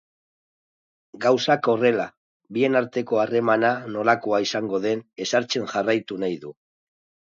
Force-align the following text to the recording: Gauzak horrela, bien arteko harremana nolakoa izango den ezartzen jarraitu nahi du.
Gauzak 1.25 1.69
horrela, 1.73 2.07
bien 2.59 2.79
arteko 2.81 3.23
harremana 3.27 3.73
nolakoa 3.99 4.43
izango 4.49 4.85
den 4.91 5.09
ezartzen 5.29 5.75
jarraitu 5.77 6.25
nahi 6.27 6.45
du. 6.47 6.61